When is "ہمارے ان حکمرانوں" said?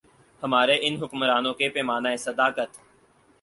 0.43-1.53